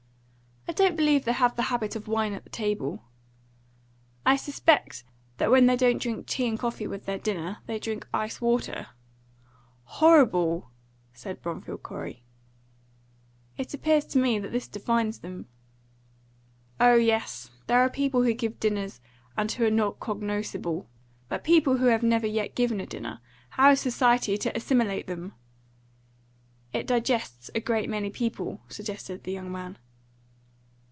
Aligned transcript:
"I 0.67 0.73
don't 0.73 0.95
believe 0.95 1.25
they 1.25 1.33
have 1.33 1.57
the 1.57 1.63
habit 1.63 1.97
of 1.97 2.07
wine 2.07 2.31
at 2.33 2.49
table. 2.53 3.03
I 4.25 4.37
suspect 4.37 5.03
that 5.37 5.51
when 5.51 5.65
they 5.65 5.75
don't 5.75 6.01
drink 6.01 6.25
tea 6.27 6.47
and 6.47 6.57
coffee 6.57 6.87
with 6.87 7.05
their 7.05 7.17
dinner, 7.17 7.57
they 7.65 7.77
drink 7.77 8.07
ice 8.13 8.39
water." 8.39 8.87
"Horrible!" 9.83 10.71
said 11.13 11.41
Bromfield 11.41 11.83
Corey. 11.83 12.23
"It 13.57 13.73
appears 13.73 14.05
to 14.05 14.17
me 14.19 14.39
that 14.39 14.53
this 14.53 14.69
defines 14.69 15.19
them." 15.19 15.47
"Oh 16.79 16.95
yes. 16.95 17.51
There 17.67 17.79
are 17.81 17.89
people 17.89 18.23
who 18.23 18.33
give 18.33 18.57
dinners, 18.57 19.01
and 19.35 19.51
who 19.51 19.65
are 19.65 19.69
not 19.71 19.99
cognoscible. 19.99 20.85
But 21.27 21.43
people 21.43 21.77
who 21.77 21.87
have 21.87 22.01
never 22.01 22.27
yet 22.27 22.55
given 22.55 22.79
a 22.79 22.85
dinner, 22.85 23.19
how 23.51 23.71
is 23.71 23.81
society 23.81 24.37
to 24.37 24.55
assimilate 24.55 25.07
them?" 25.07 25.33
"It 26.71 26.87
digests 26.87 27.51
a 27.53 27.59
great 27.59 27.89
many 27.89 28.09
people," 28.09 28.61
suggested 28.69 29.25
the 29.25 29.33
young 29.33 29.51
man. 29.51 29.77